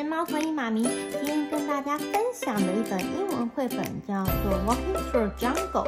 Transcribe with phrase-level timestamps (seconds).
[0.00, 5.84] 猫头鹰妈咪，今天跟大家分享的一本英文绘本叫做《Walking Through Jungle》。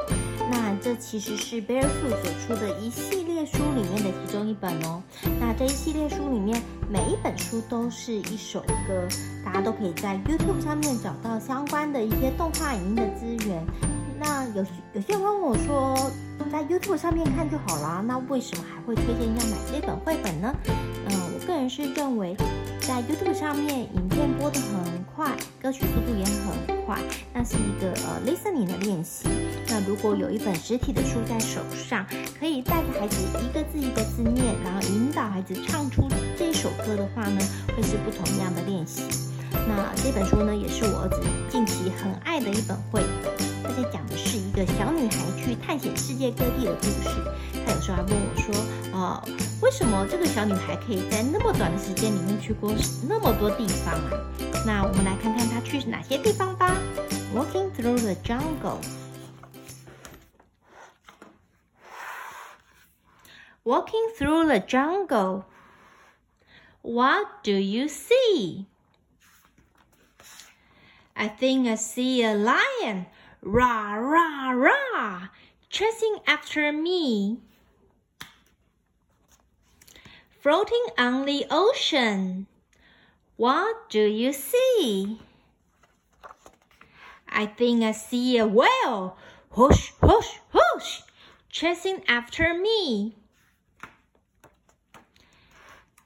[0.50, 5.02] 那这其实是 Barefoot 所出的一系列书里面的其中一本哦。
[5.40, 9.06] 那这一系列书里面，每一本书都是一首歌，
[9.44, 13.64] 大家都可以在 YouTube 上面找到相关的一些动画影音的资源。
[14.18, 16.10] 那有有些人问我说，
[16.52, 20.54] 在 YouTube 上面看就好啦，那为什么还会推荐要买这本绘本呢？
[21.68, 22.36] 是认为，
[22.80, 26.98] 在 YouTube 上面影片播得很快，歌曲速度也很快，
[27.32, 29.28] 那是一个呃 listening 的练习。
[29.68, 32.06] 那如果有一本实体的书在手上，
[32.38, 37.40] 可以带着孩子一个字一个字念，然后引导孩子唱出这首歌的话呢，
[37.76, 39.02] 会是不同样的练习。
[39.66, 43.33] 那这本书呢，也是我儿子近期很爱的一本绘本。
[43.63, 47.09] 在讲的是一个小女孩去探险世界各地的故事。
[47.65, 49.23] 她有时候还问我说：“哦，
[49.61, 52.73] 为什么这个小女孩可以在那么短的时间里面去过
[53.07, 54.11] 那么多地方啊？”
[54.65, 56.75] 那我们来看看她去哪些地方吧。
[57.33, 58.79] Walking through the jungle.
[63.63, 65.43] Walking through the jungle.
[66.81, 68.65] What do you see?
[71.13, 73.05] I think I see a lion.
[73.46, 75.28] Rah, rah, rah,
[75.68, 77.40] chasing after me.
[80.40, 82.46] Floating on the ocean.
[83.36, 85.20] What do you see?
[87.28, 89.18] I think I see a whale.
[89.54, 91.02] Whoosh, whoosh, whoosh,
[91.50, 93.14] chasing after me.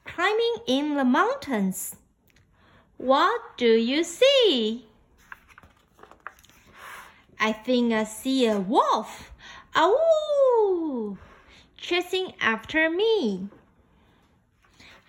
[0.05, 1.95] Climbing in the mountains.
[2.97, 4.88] What do you see?
[7.39, 9.31] I think I see a wolf.
[9.75, 11.17] Ow!
[11.81, 13.49] Chasing after me.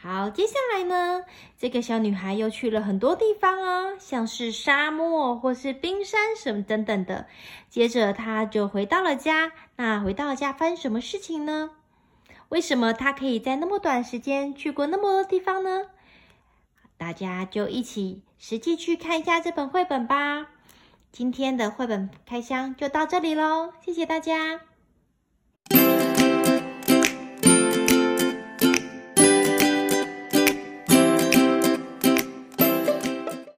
[0.02, 1.25] 好，接下来呢，
[1.57, 7.28] 这个小女孩又去了很多地方哦，像是沙漠或是冰山什么等等的。
[7.69, 9.51] 接着她就回到了家。
[9.75, 11.72] 那回到家，发生什么事情呢？
[12.47, 15.88] 为什么她可以在那么短时间去过那么多地方呢？
[16.97, 20.47] 大家就一起实际去看一下这本绘本吧。
[21.12, 24.62] 今天的绘本开箱就到这里喽谢谢大家。